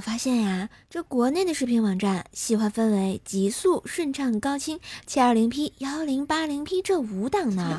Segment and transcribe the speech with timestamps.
[0.00, 7.78] 发现呀，这国内的视频网站喜欢分为极速、顺畅、高清、七二零 P、幺零八零 P 这五档呢，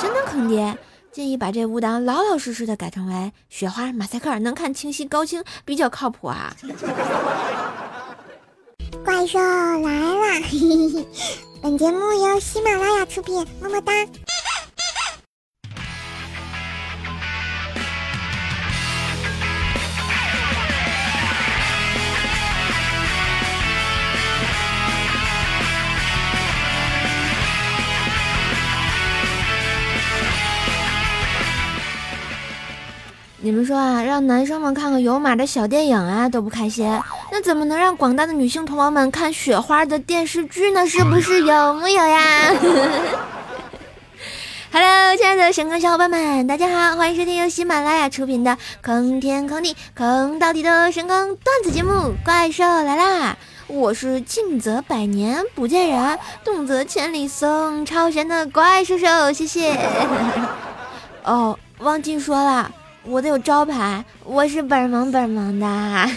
[0.00, 0.76] 真的坑爹！
[1.12, 6.56] 建议把这五档老老实实的改成为雪花、马赛克，能看清晰、高清比较靠谱啊。
[9.04, 10.46] 怪兽来了！
[11.62, 13.92] 本节目由喜马拉雅出品，么么哒。
[33.44, 36.98] 你们说啊，让男生们看个有码的小电影啊都不开心，
[37.30, 40.86] 那怎么能让广大的女性同胞们看雪花的电视剧呢？
[40.86, 42.54] 是不是有木有呀？
[44.72, 51.92] Hello，亲爱的神坑小伙伴们，大家好，欢迎收听由喜马拉雅出品的《坑天坑地坑到底的神坑段子节目》，
[52.24, 53.36] 怪兽来啦！
[53.66, 59.78] 我是近则百年不见人，动则千里送超神的怪兽兽，谢谢。
[61.24, 62.72] 哦，忘记说了。
[63.06, 65.66] 我的有招牌，我是本萌本萌的。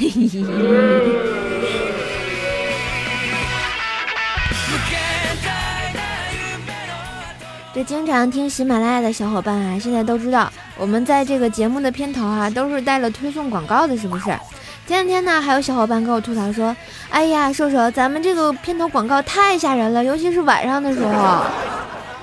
[7.74, 14.26] 这经常听喜马拉雅的小伙伴啊，现在都知道我们在这个节目的片头啊，都是带了推送广告的，是不是？
[14.88, 16.74] 前两天呢，还有小伙伴跟我吐槽说
[17.12, 21.44] ：“哎呀，瘦瘦，咱们这个片头广告太吓人了，尤其是晚上的时候。”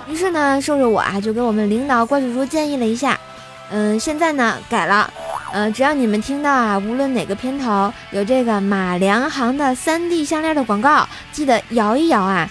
[0.08, 3.20] 于是呢，瘦瘦我啊，就给我们领导怪叔叔建议了一下。
[3.70, 5.10] 嗯，现在呢改了，
[5.52, 12.48] 嗯，只要你们听到啊，无论哪个片头有这个马良行的三 D 项链的广告，记得摇一摇啊，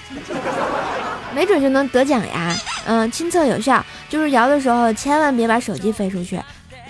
[1.34, 2.56] 没准就能得奖呀。
[2.86, 6.40] 嗯，亲测有效，就是摇的时候千万别把手机飞出去，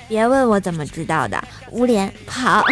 [0.07, 2.65] 别问我怎么知道的，无脸跑。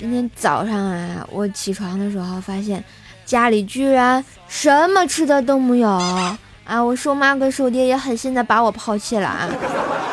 [0.00, 2.82] 今天早上啊，我起床的时候发现
[3.26, 6.82] 家里居然什么吃的都没有啊！
[6.82, 9.46] 我瘦妈跟瘦爹也狠心的把我抛弃了啊。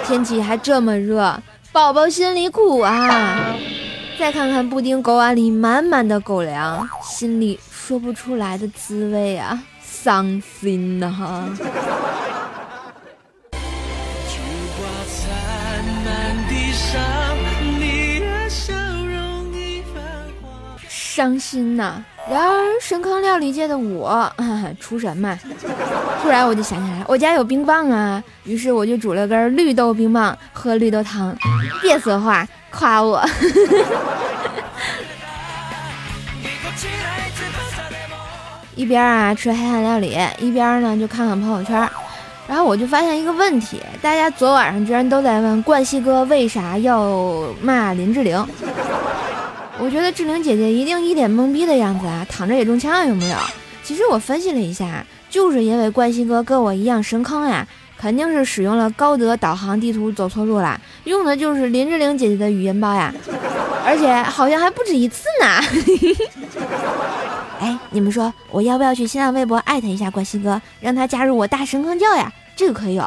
[0.06, 3.56] 天气还这么热，宝宝心里苦啊！
[4.20, 11.48] 再看看布丁狗碗里满满的狗粮，心里说不出来的滋味啊，伤心呐！
[21.18, 21.94] 伤心呐！
[22.30, 24.32] 然而深坑料理界的我，
[24.80, 25.36] 厨神嘛。
[26.22, 31.36] 突然我就想起来，我家有冰棒啊，于是我就煮了根绿豆冰棒，喝绿豆汤。
[31.82, 33.28] 别说话，夸我。
[38.76, 41.90] 一边啊吃黑暗料理，一边呢就看看朋友圈，
[42.48, 48.48] 然后我就发现一个问题：大家昨晚上居然都在问冠希哥为啥要骂林志玲。
[49.80, 53.38] 我觉得志玲姐姐一定一脸懵逼的样子啊，躺着也中枪有没有？
[53.84, 57.66] 其实我分析了一下，就是因为冠希哥跟我一样神坑呀，
[57.98, 63.14] 肯定是使用了高德导航地图走错路了，用的就是林志玲姐姐的语音包呀，
[63.86, 65.62] 而且好像还不止一次呢。
[67.62, 72.32] 哎，你们说我要不要去新浪微博艾特一下冠希哥，让他加入我大神坑教呀？
[72.56, 73.04] 这个可以有。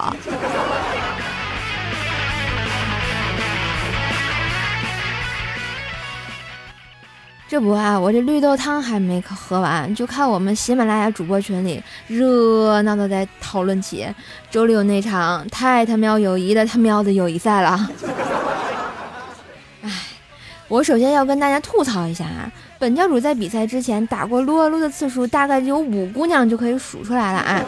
[7.50, 14.06] 这不啊，我这绿豆汤还没喝完，就看我们喜马拉雅主播群里热闹的在讨论起
[14.48, 17.90] 周六那场太他喵友谊的他喵的友谊赛了。
[19.82, 19.90] 哎，
[20.68, 27.60] 我首先要跟大家吐槽一下啊，本教主在比赛之前打过撸啊撸的次数大概有五姑娘就可以数出来了啊。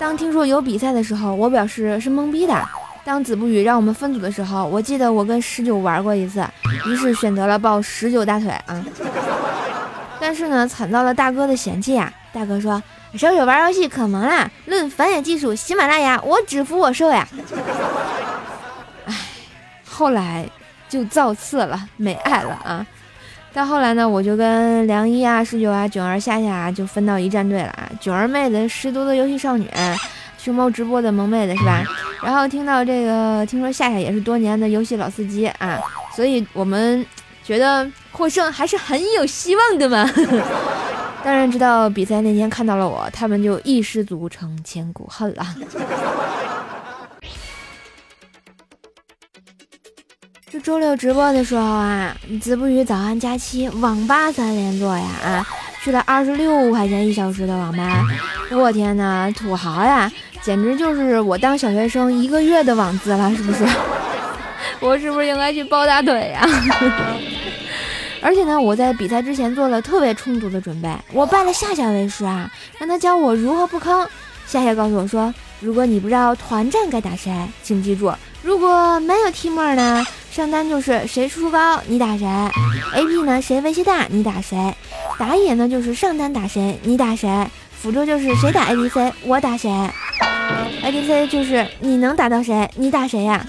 [0.00, 2.68] 当听说有比赛的时候，我表示是懵逼的。
[3.04, 6.46] 当子不语让我们分组的时候，我记得我跟十九玩过一次，
[6.86, 8.84] 于是选择了抱十九大腿啊。
[10.20, 12.12] 但是呢，惨遭了大哥的嫌弃呀。
[12.32, 12.80] 大哥说
[13.18, 17.26] ：“手手玩游戏可萌啦，论繁衍技术，喜马拉雅我只服我受呀。”
[19.06, 19.14] 唉，
[19.84, 20.48] 后来
[20.88, 22.86] 就造次了，没爱了啊。
[23.52, 27.90] 到后来呢，我就跟梁一啊、十九啊、囧儿、夏夏就分到一战队了啊。
[28.00, 29.68] 囧儿妹子十足的游戏少女。
[30.42, 31.84] 熊猫直播的萌妹子是吧？
[32.22, 35.78] 然后听到这个，听说夏夏也是多年的游戏老司机啊，
[36.16, 37.04] 所以我们
[37.44, 40.10] 觉得获胜还是很有希望的嘛。
[41.22, 45.46] 当然，直到比赛那天看到了我，他们就一失足成千古恨了。
[50.50, 55.46] 这周六直播的时候啊，子不语早安佳期网吧三连坐呀啊！
[55.82, 58.04] 去了二十六块钱一小时的网吧，
[58.50, 60.10] 我天呐，土豪呀！
[60.42, 63.64] 简直就是我当小学生一个月的网资了，是不是？
[64.80, 66.46] 我是不是应该去抱大腿呀？
[68.22, 74.06] 而且呢，我在比赛之前做了特别充足的准备，我拜了夏夏为师啊，让他教我如何不坑。
[74.46, 77.32] 夏夏告诉我说，如果你不知道团战该打谁，
[77.62, 78.12] 请记住，
[78.42, 82.26] 如果没有 team 呢，上单就是谁输出高你打谁
[82.94, 84.74] ，AP 呢谁威胁大你打谁，
[85.18, 87.28] 打野呢就是上单打谁你打谁，
[87.80, 89.70] 辅助就是谁打 ADC 我打谁。
[90.82, 93.46] ADC 就是你能打到谁，你打谁呀？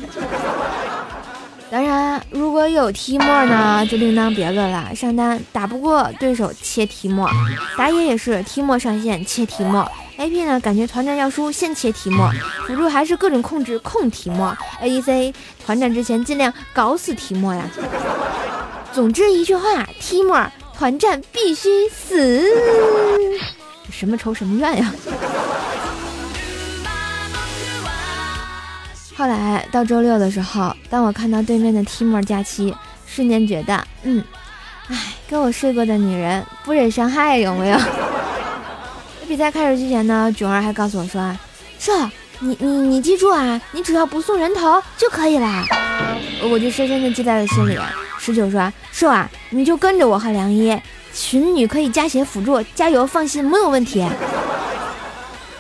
[1.70, 4.94] 当然，如果有提莫呢，就另当别论了。
[4.96, 7.30] 上单打不过对手切提莫，
[7.78, 9.86] 打野也是提莫上线切提莫。
[10.18, 12.30] AP 呢，感觉团战要输先切提莫，
[12.68, 14.56] 辅助还是各种控制控提莫。
[14.82, 15.34] ADC
[15.66, 17.64] 团战之前尽量搞死提莫呀。
[18.94, 20.46] 总之一句话，提莫
[20.78, 22.46] 团战必须死。
[24.02, 24.92] 什么仇什么怨呀？
[29.16, 32.76] 后来到周六的时候，当我看到对面的 T 莫假期，
[33.06, 34.24] 瞬间觉得，嗯，
[34.88, 34.98] 哎，
[35.30, 37.78] 跟我睡过的女人不忍伤害，有没有？
[39.30, 41.38] 比赛开始之前呢，囧儿还告诉我说，
[41.78, 42.10] 射，
[42.40, 45.64] 你你你记住啊，你只要不送人头就可以啦。
[46.50, 47.78] 我就深深的记在了心里。
[48.24, 50.80] 十九说，射啊，你就跟着我和梁一，
[51.12, 54.08] 群女可以加血辅助，加油，放心，没有问题。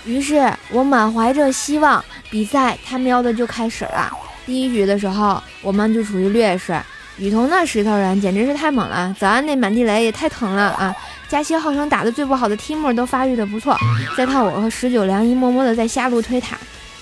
[0.06, 2.04] 于是我满怀着希望。
[2.30, 4.10] 比赛他喵的就开始了。
[4.46, 6.80] 第一局的时候，我们就处于劣势。
[7.18, 10.96] 雨桐那石头人简直是太猛了，早安那满地雷也太疼了啊！
[11.28, 13.76] 加西号称打的最不好的 t i m 都发育的不错。
[14.16, 16.58] 再看我和十九良一默默的在下路推塔，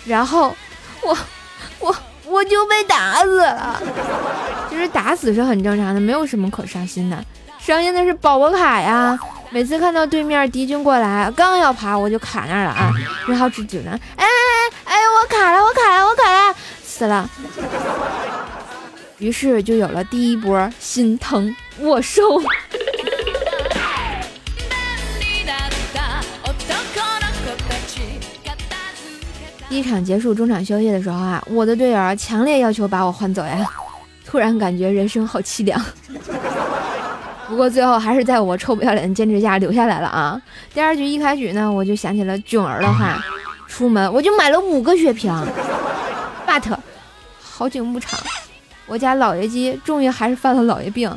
[0.05, 0.55] 然后
[1.03, 1.15] 我
[2.29, 3.81] 我就被打死了。
[4.69, 7.17] 其实打死是很正常的，没有什么可伤心的。
[7.59, 9.19] 伤心的是宝宝卡呀！
[9.49, 12.93] 每次看到对面敌军过来，刚要爬我就卡那儿了啊！
[13.27, 14.25] 然后只只能哎。
[14.25, 17.29] 哎哎，我卡了，我卡了，我卡了，死了。
[19.17, 22.41] 于是就有了第一波心疼我受。
[29.69, 33.65] 第一场结束，中场休息的时候啊，我的队友强烈要求把我换走呀。
[34.25, 35.79] 突然感觉人生好凄凉。
[37.47, 40.39] 不过最后还是在我臭不要脸的坚持下留下来了啊。
[40.73, 43.23] 第二局一开局呢，我就想起了囧儿的话。
[43.67, 45.31] 出门我就买了五个血瓶
[46.47, 46.75] ，but
[47.39, 48.19] 好景不长，
[48.87, 51.07] 我家老爷鸡终于还是犯了老爷病，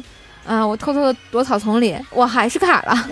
[0.46, 3.08] 啊，我偷偷的躲草丛里，我还是卡了，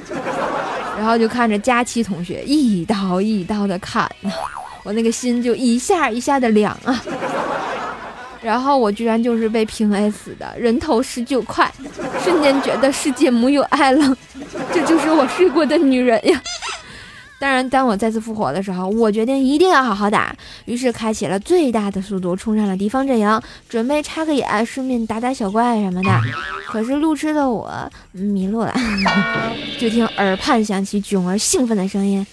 [0.99, 4.31] 然后就看着佳期同学一刀一刀的砍呢，
[4.91, 7.01] 我那个心就一下一下的凉啊，
[8.43, 11.73] 然后我居然就是被平 A 死的，人头十九块，
[12.25, 14.17] 瞬间觉得世界没有爱了，
[14.75, 16.43] 这就是我睡过的女人呀。
[17.39, 20.35] 当然，当我再次复活的时候，我决定一定要好好打。
[20.65, 26.11] 于是开启了最大的速度，冲上了敌方阵营，准备插个眼，顺便打打小怪什么的。
[26.67, 27.71] 可是路痴的我
[28.11, 28.75] 迷路了，
[29.79, 32.27] 就听耳畔响起囧儿兴奋的声音：“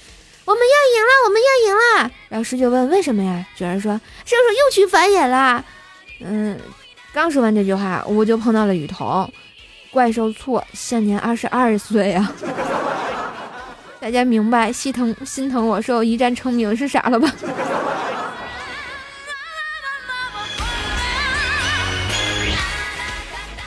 [0.48, 5.64] 我们要赢了，我们要赢了！”然后十九问：“为什么呀？”囧儿说：“射手又去繁衍了。”
[6.24, 6.58] 嗯，
[7.14, 9.30] 刚说完这句话，我就碰到了雨桐。
[9.92, 12.32] 怪兽错，现年二十二岁啊。
[14.00, 17.30] 大家明白心疼心疼我受一战成名是啥了吧？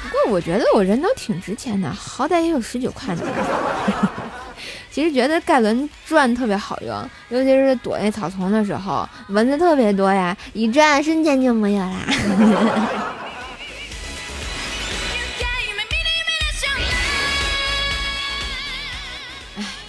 [0.02, 3.22] 不过我觉得我人都挺值钱的，好歹也有十九块呢。
[4.90, 11.92] 其实觉得盖伦转特别好用，尤其是躲那草丛的时候，蚊子特别多呀，一转瞬间就没有啦。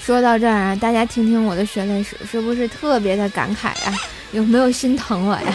[0.04, 3.94] 说到这儿啊，大家听听我的血泪史，是不是特别的感慨呀？
[4.34, 5.54] 有没有心疼我呀？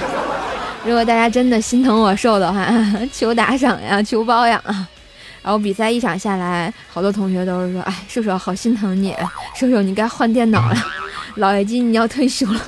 [0.85, 2.67] 如果大家真的心疼我瘦的话，
[3.13, 4.89] 求打赏呀，求包养啊！
[5.47, 9.15] 然后比赛一场下来，好多同学都是说：“哎，射手好心疼你，
[9.55, 10.77] 射手你该换电脑了，
[11.39, 12.61] 老爷机你要退休了。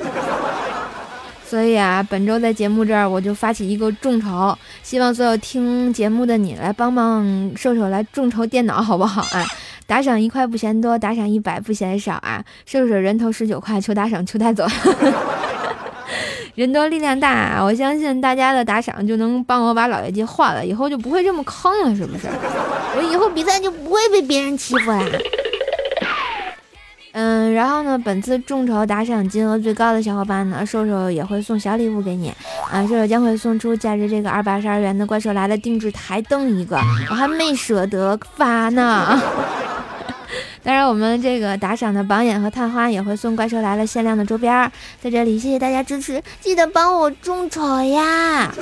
[1.44, 9.44] ”所以啊，本周在节目这儿我就发起一个众筹，希望所有听节目的你来帮帮射手来众筹电脑，好不好啊？
[9.84, 12.44] 打赏一块不嫌多，打赏一百不嫌少啊！
[12.64, 14.64] 射手人头十九块，求打赏求带走，
[16.58, 22.26] 人多力量大，我相信大家的打赏就能帮我把老爷机换了，以后就不会这么坑了，是不是？
[22.96, 25.00] 我以后比赛就不会被别人欺负啦。
[27.14, 32.34] 嗯，然后呢，本次众筹打赏金额最高的小伙伴呢，瘦瘦也会送小礼物给你
[32.72, 32.82] 啊！
[32.82, 36.76] 瘦瘦将会送出价值这个二百二十二元的怪兽来的定制台灯一个，
[37.08, 39.16] 我还没舍得发呢。
[40.62, 48.52] 当然，我们这个打赏的榜眼和探花也会送怪兽来了限量的周边，在这里谢谢大家支持，记得帮我众筹呀！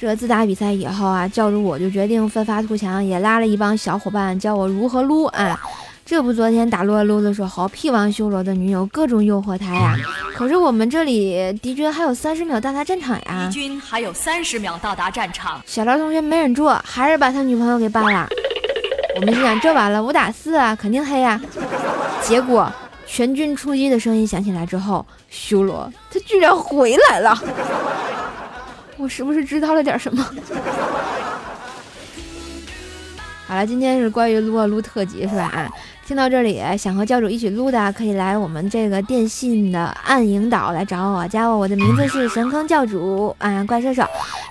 [0.00, 5.60] 这自打比赛以后啊，教主我就决定奋发图强，也拉了一帮小伙伴教我如何撸啊。
[6.04, 9.96] 这不，昨天打撸啊撸的时候，屁王修罗的女友各种诱惑他呀。
[10.34, 13.48] 可是我们这里敌军还有三十秒到达战场呀。
[13.48, 15.62] 敌军还有三十秒到达战场。
[15.64, 18.28] 小刘同学没忍住，还是把他女朋友给办了。
[19.16, 21.40] 我们心想，这完了五打四啊，肯定黑呀。
[22.20, 22.70] 结果
[23.06, 27.38] 全军出击的声音响起来之后，修罗他居然回来了。
[28.98, 30.26] 我是不是知道了点什么？
[33.52, 35.42] 好了，今天是关于撸啊撸特辑是吧？
[35.52, 35.70] 啊，
[36.06, 44.02] 听到这里，想和教主一起撸的，可以来我们这个电信的暗影岛来找我，加我，我的名字是神坑教主啊，怪兽手。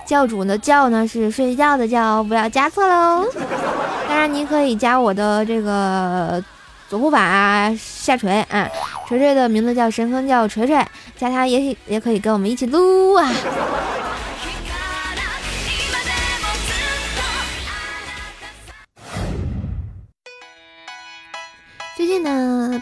[0.06, 3.26] 教主的教呢是睡觉的觉，不要加错喽。
[4.08, 6.40] 当然，你可以加我的这个
[6.88, 8.68] 左护法下垂啊，
[9.08, 10.76] 锤锤的名字叫神坑教锤锤，
[11.16, 13.28] 加他也许也可以跟我们一起撸啊。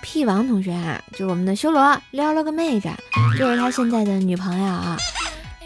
[0.02, 2.88] 屁王同学啊，就是我们的修罗撩了个妹子，
[3.38, 4.96] 就是他现在的女朋友啊。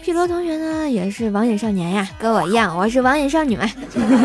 [0.03, 3.67] P 罗同学呢，也是网瘾少年呀，跟我一样，我是网瘾少女嘛。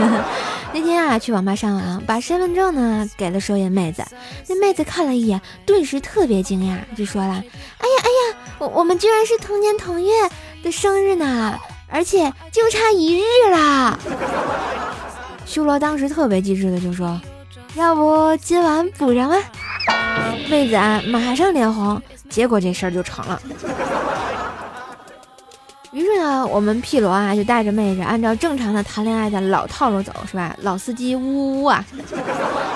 [0.75, 4.05] 那天啊，去网吧上网，把身份证呢给了收银妹子，
[4.47, 7.45] 那妹子看了一眼，顿时特别惊讶，就说了：“哎呀
[7.79, 10.11] 哎呀，我我们居然是同年同月
[10.63, 13.99] 的生日呢，而且就差一日啦！”
[15.47, 17.19] 修罗当时特别机智的就说。
[17.77, 19.37] 要不今晚补上吧，
[20.49, 23.41] 妹子啊，马上脸红，结果这事儿就成了。
[25.93, 30.55] 于是呢，我们屁罗啊就带着妹子，按照正常的谈恋爱的老套路走，是吧？
[30.63, 31.85] 老司机呜呜呜啊！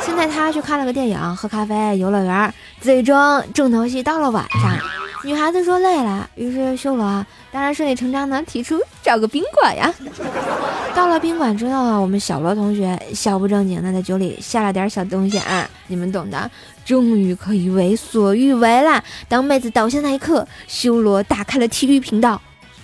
[0.01, 5.04] 先带他去看了个电影，喝咖啡，游乐园，最终重头戏到了晚上。
[5.25, 9.93] 女孩子说累了，于是修罗当然顺理成章的提出找个宾馆呀。
[10.95, 16.51] 到了宾馆之后啊，我们小罗同学小不正经的在酒里下了点小东西啊，你们懂的。
[16.85, 19.03] 终于可以为所欲为了。
[19.27, 22.39] 当妹子倒下那一刻，修罗打开了体育频道，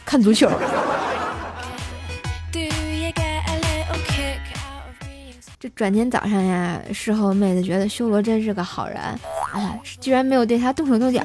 [0.06, 0.50] 看足球。
[5.58, 11.22] 这转天早上呀，事后妹子觉得修罗真是个好人，啊，居然没有对他动手动脚。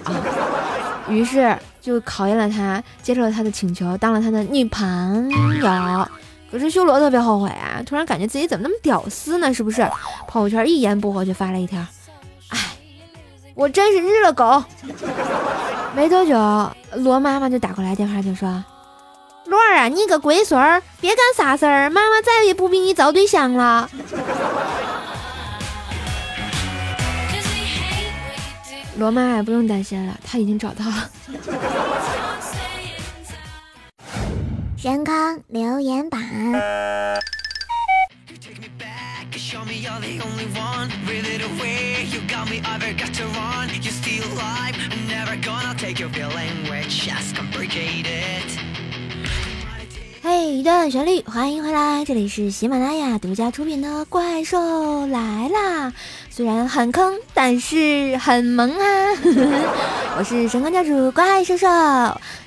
[1.08, 5.30] 于是就考验了他，接受了他的请求，当了他的女朋
[5.62, 6.08] 友。
[6.52, 9.54] 可是修罗特别后悔啊，突然感觉自己怎么那么屌丝呢？
[9.54, 9.86] 是不是？
[10.28, 11.80] 朋友圈一言不合就发了一条
[12.50, 12.60] ：“哎，
[13.56, 14.64] 我真是日了狗。”
[15.96, 16.34] 没多久，
[16.94, 18.64] 罗妈妈就打过来电话，就说
[19.48, 23.90] ：“罗儿啊，你个龟孙儿，别干傻事儿，妈妈再也不逼你找对象了。”
[28.98, 31.10] 罗妈也不用担心了，他已经找到了。
[34.78, 36.22] 健康留言板。
[50.22, 55.90] 嘿，一段旋律，欢迎回来，这里是喜马拉雅独家出品的《怪兽来啦》。
[56.36, 58.84] 虽然很坑，但是很萌啊！
[60.20, 61.66] 我是神坑教主怪兽兽，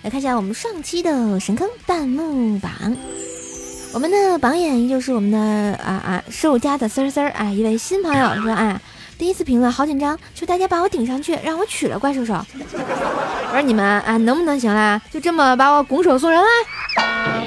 [0.02, 2.70] 来看一下我们上期的神坑弹幕榜。
[3.94, 5.38] 我们的榜眼依旧是我们的
[5.82, 8.78] 啊啊兽家的丝儿丝儿啊，一位新朋友说啊，
[9.16, 12.34] 第一次评论好紧张，求大家把我顶上去，让我娶了怪兽兽。
[12.34, 15.00] 我说你们啊，能不能行啦？
[15.10, 16.46] 就这么把我拱手送人啦？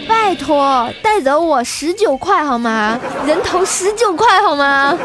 [0.09, 2.99] 拜托，带走我十九块好吗？
[3.27, 4.97] 人头十九块好吗？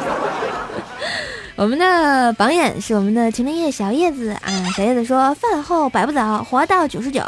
[1.56, 7.22] 我们的榜眼是我们的晴林叶小叶子啊，小叶子说饭后百步走，活到九十九；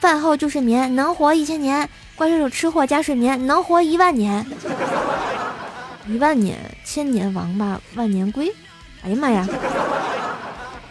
[0.00, 4.46] 饭后就睡眠，能活一千年；怪兽手吃货加睡眠，能活一万年。
[6.08, 8.50] 一万年，千年王八，万年龟。
[9.02, 9.46] 哎呀妈呀！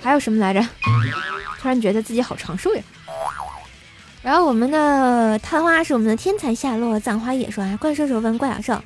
[0.03, 0.61] 还有什么来着？
[1.59, 2.83] 突然觉得自己好长寿呀。
[4.21, 8.81] 然后我们的探花是我们的天才夏洛，葬花野说啊，怪兽手问怪小兽，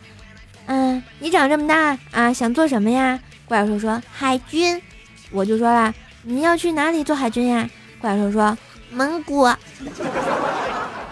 [0.67, 3.19] 嗯，你长这么大啊，想做什么呀？
[3.49, 4.81] 怪兽说海军。
[5.31, 7.69] 我就说啦，你要去哪里做海军呀？
[7.99, 8.57] 怪兽说
[8.91, 9.45] 蒙古。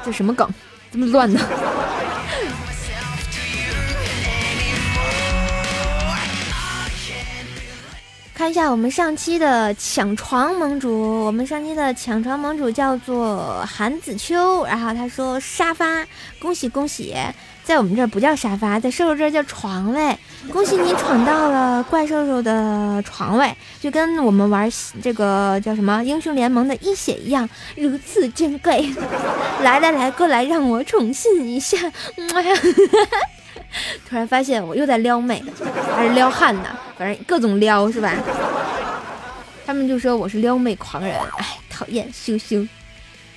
[0.05, 0.47] 这什么梗？
[0.91, 1.39] 这么乱呢？
[8.33, 16.07] 看看一下我们上期的抢床盟主，我们上期的抢床盟主叫做韩子秋，然后他说沙发，
[16.39, 17.13] 恭喜恭喜，
[17.67, 20.17] 在我们这儿不叫沙发，在兽兽这儿叫床位，
[20.53, 24.71] 恭喜你闯到了怪兽兽的床位，就跟我们玩
[25.01, 28.89] 这个叫什么英雄联盟的一血一样，如此珍贵。
[29.63, 31.77] 来来来，过来让我宠幸一下。
[34.07, 35.43] 突然发现我又在撩妹，
[35.93, 36.69] 还是撩汉呢？
[36.97, 38.13] 反正各种撩是吧？
[39.65, 42.65] 他们就说我是撩妹狂人，哎，讨厌，羞羞。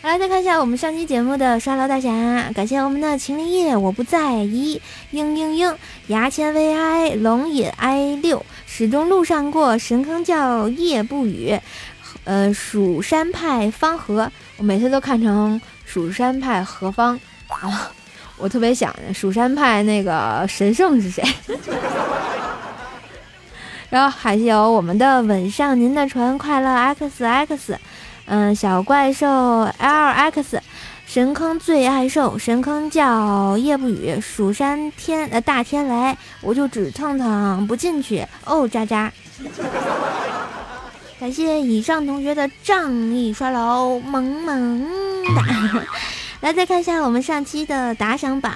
[0.03, 2.11] 来再看一下我们上期节目的刷楼大侠，
[2.55, 4.81] 感谢我们的秦林叶，我不在意，
[5.13, 5.77] 嘤嘤嘤，
[6.07, 11.61] 牙签 VI 龙隐 I 六，始终路上过，神坑叫夜不语，
[12.25, 17.93] 呃，蜀山派方和，我每次都看成蜀山派何方啊。
[18.39, 21.23] 我特别想蜀山派那个神圣是谁？
[23.91, 27.79] 然后还有我们的吻上您的船，快乐 X X，
[28.27, 30.63] 嗯，小怪兽 L X，
[31.07, 39.13] 神坑最爱兽，神坑叫夜不语，蜀山天呃大天雷，我就只蹭蹭不进去哦，渣渣。
[41.19, 44.87] 感谢以上同学的仗义刷楼，萌萌
[45.35, 45.83] 哒。
[46.41, 48.51] 来，再看一下我们上期的打赏榜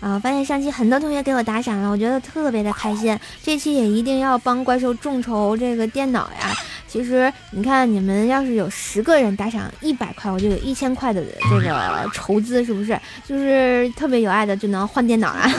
[0.00, 0.18] 啊！
[0.18, 3.18] 发现上期很多同学给我打赏了，我觉得特别的开心。
[3.42, 6.52] 这期也一定要帮怪兽众筹这个电脑呀！
[6.94, 12.96] 其实你看，你们要是有十个人打赏一百块，我就有一千块的这个筹资，是不是？
[13.26, 15.50] 就是特别有爱的就能换电脑啊！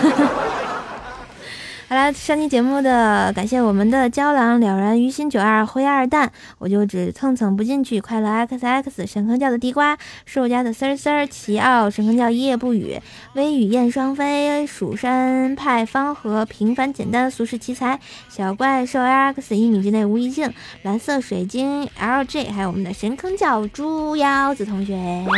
[1.87, 8.01] 好了，上期节目的感谢我们的娇狼了然于心九二灰二蛋，我就只蹭蹭不进去。
[8.01, 12.99] 快乐 X X 神坑教的地瓜，兽家的丝儿丝儿，奇奥神坑教一夜不语，
[13.33, 17.99] 微雨燕双飞，蜀山派方和平凡简单俗世奇才，
[18.29, 20.51] 小怪兽 L X 一米之内无异性，
[20.81, 24.95] 蓝色水晶 L J，还有我们的神坑教猪腰子同学。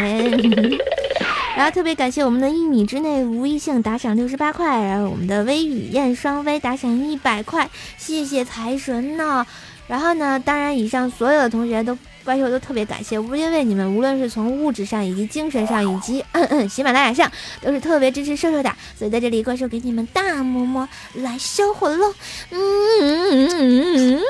[1.57, 9.43] 然后特别感谢我们的一米之内无异性打赏六十八块，然后我们的微雨燕双飞打赏一百块，谢谢财神呢。
[9.87, 16.23] 然后呢，当然以上所有的同学都怪兽都特别感谢，因为你们无论是从物质上以及精神上以及
[16.69, 22.13] 喜马拉雅上都是特别支持瘦瘦的，所以在这里怪兽给你们大么么来销魂喽。
[22.51, 24.21] 嗯。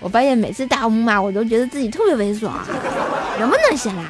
[0.00, 2.50] 我发现每次大木马，我都觉得自己特别猥琐，
[3.38, 4.04] 能不能行啦？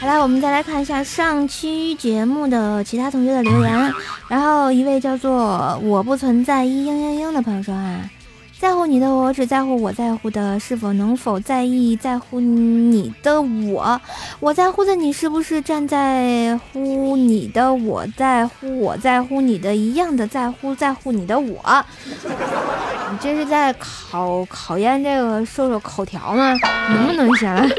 [0.00, 3.94] 好了，我们再来看一下上期节目的其他同学的留言。
[4.28, 8.10] 然后一位叫做我不存在一嘤嘤嘤的朋友说啊。
[8.58, 14.00] 在乎你的我，只在乎我在乎的是否能否在意在乎你的我，
[14.40, 21.84] 我在乎的你是不是站在乎你的我在乎我在乎你的一样的在乎在乎你的我？
[23.12, 26.54] 你这是在考考验这个瘦瘦口条吗？
[26.90, 27.70] 能不能行？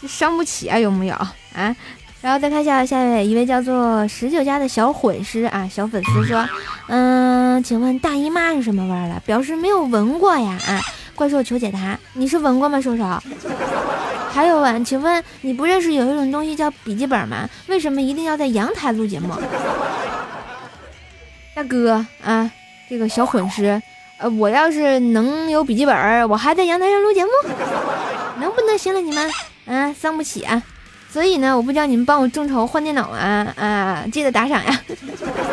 [0.00, 1.14] 这伤不起啊，有木有
[1.54, 1.76] 啊？
[2.22, 6.48] 然后再看一下下面一位叫做十九家的小混师啊，小粉丝说，
[6.86, 9.20] 嗯，请问大姨妈是什么味儿的？
[9.26, 10.80] 表示没有闻过呀啊！
[11.16, 13.04] 怪兽求解答，你是闻过吗，兽兽？
[14.32, 17.48] 还有啊，请问你不认识有一种东西叫笔记本吗？
[17.66, 19.34] 为什么一定要在阳台录节目？
[21.56, 22.48] 大哥啊，
[22.88, 23.82] 这个小混师，
[24.18, 27.30] 呃，我要是能有笔记本，我还在阳台上录节目，
[28.38, 29.28] 能不能行了你们？
[29.66, 30.62] 啊，伤不起啊！
[31.12, 34.02] 所以呢，我不叫你们帮我众筹换电脑啊啊！
[34.10, 34.80] 记得打赏呀。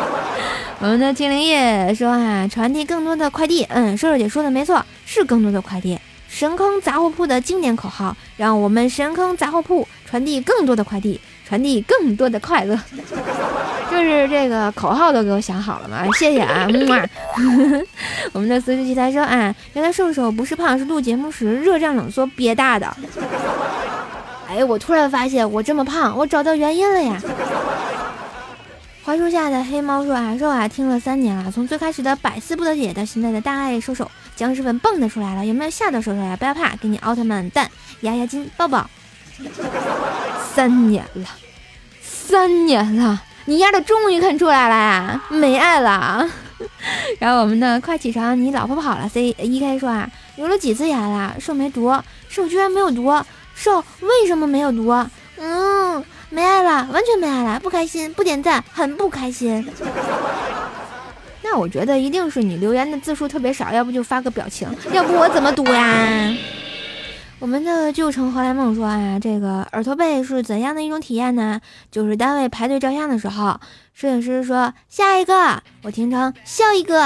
[0.80, 3.62] 我们的精灵叶说啊，传递更多的快递。
[3.64, 5.98] 嗯，瘦瘦姐说的没错，是更多的快递。
[6.30, 12.80] 神坑杂货铺的经典口号，让我们神坑杂货铺传递更多的快递，传递更多的快乐。
[13.90, 16.06] 就是这个口号都给我想好了嘛？
[16.14, 16.66] 谢谢啊。
[18.32, 22.96] 我们的随时奇才说啊，原来瘦瘦不是胖，是录节目时热胀冷缩憋大的。
[24.50, 27.22] 哎，我突然发现我这么胖，我找到原因了呀！
[29.04, 36.36] 槐树下的黑猫说啊，说啊，听了三年了，从最开始的百思不得解到现在的大爱收手，僵尸粉蹦的出来了，有没有吓到瘦瘦呀？
[36.36, 38.90] 不要怕，给你奥特曼蛋压压惊抱抱。
[40.52, 41.28] 三年了，
[42.02, 45.22] 三年了，你丫的终于肯出来了呀？
[45.28, 46.28] 没爱了。
[47.20, 49.08] 然后我们的快起床，你老婆跑了。
[49.08, 51.36] C E K 说啊，流了几次牙了？
[51.38, 51.94] 瘦没毒，
[52.28, 53.14] 瘦居然没有毒。
[53.60, 54.88] 瘦为什么没有毒？
[55.36, 59.68] 嗯，没爱了，完全没爱了，不开心，不点赞，很不开心。
[61.44, 66.34] 那我觉得一定是你留言的字数特别少，要不就发个表情，要不我怎么读呀？
[67.38, 71.60] 我们的旧城荷兰梦说啊，这个耳朵背是怎样的一种体验呢？
[71.90, 73.60] 就是单位排队照相的时候，
[73.92, 76.98] 摄影师说下一个，我听成笑一个，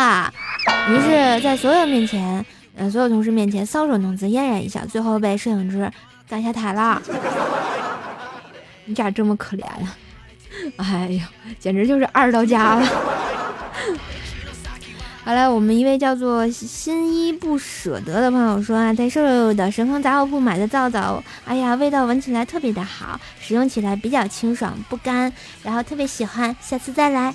[0.88, 5.90] 于是，在所有面前，呃，所有同事面前搔首弄姿，嫣然一笑，最后被摄影师
[6.28, 7.00] 赶下台了。
[8.87, 9.88] 你咋这么可怜呢？
[10.76, 11.20] 哎呦，
[11.58, 12.87] 简直就是二到家了。
[15.24, 25.32] 好了，我们一位叫做心一不舍得的朋友说啊，在瘦瘦的神坑杂货铺买的皂皂，哎呀，味道闻起来特别的好，使用起来比较清爽不干，
[25.62, 27.34] 然后特别喜欢，下次再来。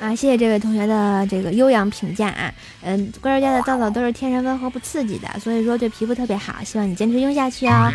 [0.00, 2.52] 啊，谢谢这位同学的这个优良评价啊。
[2.82, 7.90] 嗯，怪兽家的皂皂都是天然温和不刺激的，所以说对皮肤特别好，希望你坚持用下去哦。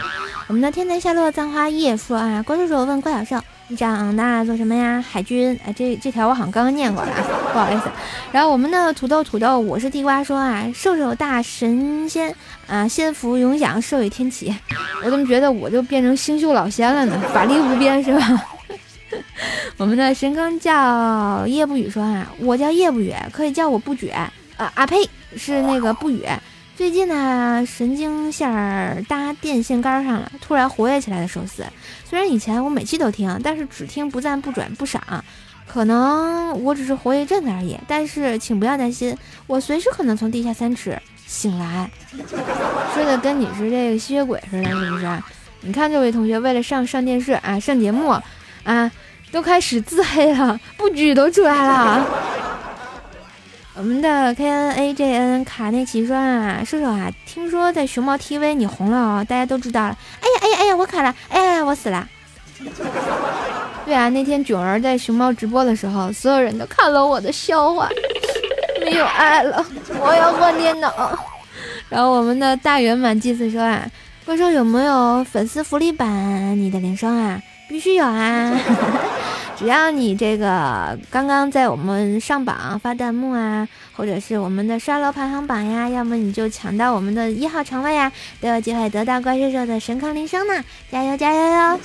[0.47, 3.43] 我们的天才夏洛葬花叶说啊，怪兽手问怪小兽。
[3.71, 4.99] 你长大做什么呀？
[5.07, 5.55] 海军？
[5.63, 7.11] 哎，这这条我好像刚刚念过了，
[7.53, 7.83] 不好意思。
[8.31, 12.35] 然后我们的土豆土豆，我是地瓜说啊，兽兽大神仙
[12.65, 14.51] 啊，仙福永享，寿与天齐。
[15.03, 17.21] 我怎么觉得我就变成星宿老仙了呢？
[17.31, 18.43] 法力无边是吧？
[19.77, 24.97] 我们的神坑叫叶不语说啊，我叫叶不语，可以叫我不绝啊啊呸，
[25.35, 26.25] 是那个不语。
[26.75, 31.65] 最近呢，神经线儿搭电线杆上了，突然活跃起来的寿司。
[32.05, 35.01] 虽然以前我每期都听，但是只听不赞不转不赏，
[35.67, 37.77] 可能我只是活跃一阵子而已。
[37.85, 39.13] 但是请不要担心，
[39.45, 41.91] 我随时可能从地下三尺醒来。
[42.93, 45.23] 说的跟你是这个吸血鬼似的，是不是？
[45.61, 48.17] 你看这位同学为了上上电视啊，上节目
[48.63, 48.91] 啊，
[49.31, 52.05] 都开始自黑了，不举都出来了。
[53.75, 59.97] 我们的 K N A J N 卡内奇说啊，射手啊，听说在熊猫 TV 你红了哦，大家都知道了。
[60.19, 62.05] 哎呀哎呀哎呀，我卡了，哎呀我死了。
[63.85, 67.89] 对啊，那天囧儿在熊猫直播的时候，所有人都看了我的笑话，
[68.83, 69.65] 没有爱了，
[70.01, 71.17] 我要换电脑。
[71.87, 73.87] 然后我们的大圆满祭司说啊，
[74.25, 77.41] 怪兽有没有粉丝福利版你的铃声啊？
[77.69, 78.59] 必须有啊。
[79.55, 90.63] 只要你这个刚刚在我们上榜发弹幕啊，或者是我们的刷楼排行榜呀，要么你就抢到我们的一号床位呀，都有机会得到怪兽兽的神康铃声呢！
[90.89, 91.79] 加油加油哟！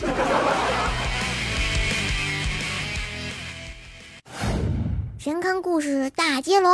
[5.19, 6.73] 神康故事大接龙。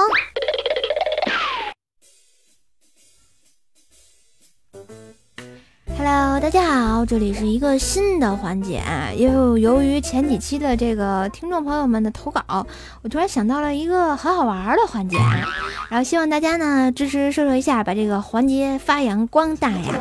[6.52, 8.82] 大家好，这里是一个新的环节。
[9.16, 12.42] 又由于前几期的这个听众朋友们的投稿，
[13.02, 15.16] 我突然想到了一个很好玩的环节，
[15.88, 19.94] 然后希望大家呢支持瘦瘦一下，把这个环节发扬光大呀。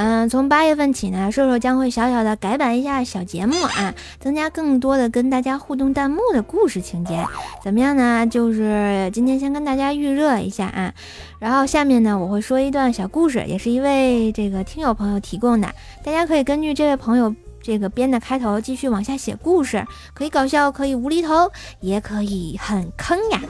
[0.00, 7.26] 嗯，从八月份起呢，瘦瘦将会小小的改版一下小节目啊，增加更多的跟大家互动弹幕的故事情节，
[7.64, 8.24] 怎么样呢？
[8.24, 10.94] 就是今天先跟大家预热一下啊，
[11.40, 15.68] 然后下面呢，我会说一段小故事，也是一位这个听友朋友提供的，
[16.04, 19.84] 大家可以根据这位朋友这个编的开头继续往下写故事，
[20.14, 23.40] 可以搞笑，可以无厘头，也可以很坑呀。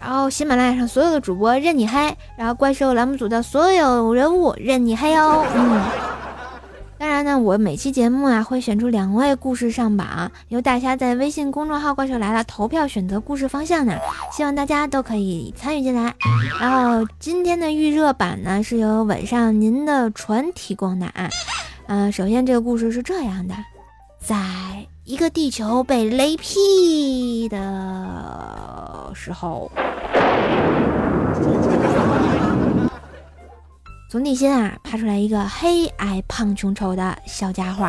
[0.00, 5.44] 然后喜马拉雅上所有的主播任你黑，然后怪兽栏目组的所有人物任你黑哦。
[5.54, 5.80] 嗯，
[6.98, 13.98] 当然呢，我每期节目啊会选出两位故事上榜，由大家在微信公众号“怪兽来了”投票选择故事方向呢，
[14.32, 16.14] 希望大家都可以参与进来。
[16.58, 21.28] 然后今天的预热版呢是由晚上您的船提供的啊。
[21.86, 23.54] 嗯，首先这个故事是这样的，
[24.18, 24.36] 在。
[25.04, 29.70] 一个地球被雷劈的时候，
[34.10, 37.88] 从地心啊爬出来一个黑矮胖穷丑的小家伙，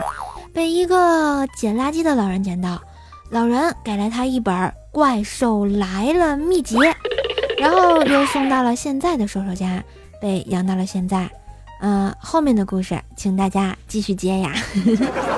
[0.53, 2.81] 被一个捡垃圾的老人捡到，
[3.29, 4.55] 老人给了他一本
[4.91, 6.77] 《怪兽来了》秘籍，
[7.59, 9.83] 然后又送到了现在的兽兽家，
[10.21, 11.29] 被养到了现在。
[11.81, 14.53] 嗯，后面的故事请大家继续接呀。
[14.85, 15.30] 呵呵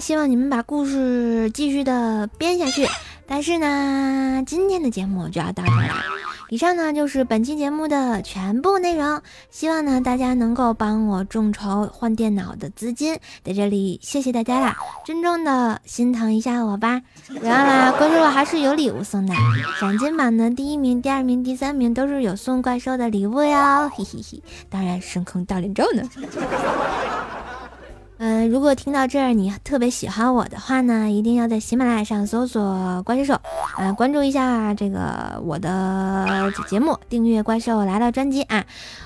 [0.00, 2.86] 希望你们把故事继续的编下去。
[3.26, 5.94] 但是呢，今天的节目就要到这儿了。
[6.48, 9.22] 以上呢就是本期节目的全部内容。
[9.52, 14.76] 希望呢大家能够帮我众筹换电脑的资金，在这里谢谢大家啦！
[15.04, 17.00] 真正的心疼一下我吧。
[17.28, 19.34] 不要啦关注我，还是有礼物送的。
[19.78, 24.42] 赏金榜的第一名、第二名、第三名都是有送怪兽的礼物哟，嘿嘿嘿。
[24.68, 26.02] 当然，深坑大脸照呢。
[28.22, 33.40] 嗯，如果听到这儿你特别喜欢我的话呢，一定要在喜马拉雅上搜索“怪兽手”，
[33.80, 38.62] 嗯，关注一下这个我的节目，订阅《怪兽来了》专辑啊。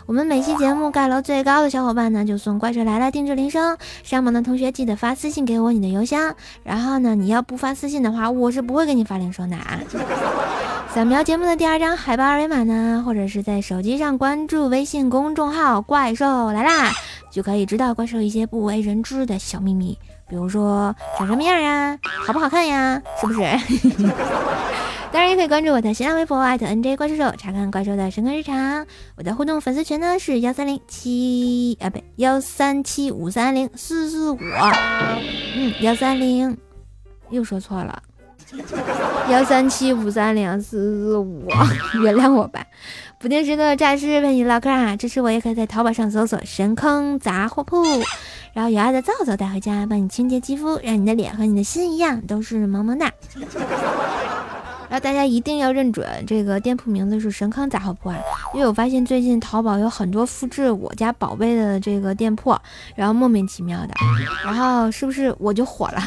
[0.06, 3.78] 我们每期节目盖楼最高的小伙伴呢，就送《怪兽来了》定制铃声。
[4.02, 9.78] 上榜的同学记得发私信给我你的邮箱，然后呢，你要不发私信的话，我是不会给你发铃声的啊。
[10.94, 16.92] 扫描节目的第二张海报二维码呢，或者是在手机上关注微信公众号“怪兽来啦”，
[17.32, 23.40] 就可以知道怪兽一些不为人知的小秘密，比如说长什么样呀，好不好看呀，是不是？
[25.10, 28.86] 当然也可以关注我的新浪微博艾特 NJ 怪兽手，查看怪兽的深刻日常。
[29.16, 34.38] 我的互动粉丝群呢是幺三零七啊，不对，幺三七五三零四四五，
[35.56, 36.56] 嗯，幺三零，
[37.30, 38.00] 又说错了。
[39.30, 41.48] 幺三七五三零四四五，
[42.02, 42.64] 原谅我吧。
[43.18, 47.82] 不定时的诈尸陪你唠嗑啊，支持我也可以在淘宝上搜索“神坑杂货铺”，
[48.52, 53.10] 然后有爱的皂皂带回家，帮你清洁肌肤，让你的脸和你的心一样都是萌萌哒。
[54.90, 58.18] 然后大家一定要认准这个店铺名字是“神坑杂货铺”啊，
[58.52, 62.54] 因为我发现最近淘宝有很多复制我家宝贝的这个店铺，
[62.94, 63.94] 然后莫名其妙的，
[64.44, 66.00] 然后是不是我就火了？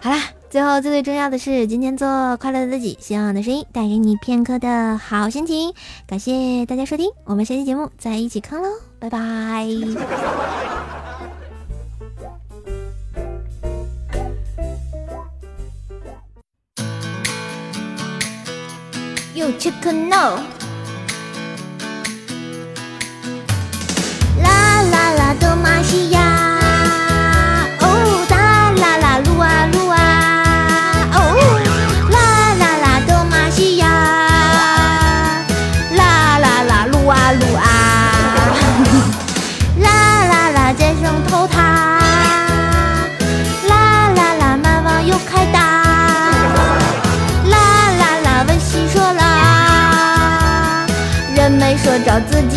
[0.00, 0.20] 好啦。
[0.52, 5.72] 最后，最最重要的是，今天做快乐的自己，希望的声音带给你片刻的好心情。
[6.06, 9.64] 感谢大家收听，我们下期节目再一起坑喽，拜拜。
[19.32, 20.38] You check no。
[24.42, 26.41] 啦啦啦，德玛西亚。
[52.12, 52.51] 找自己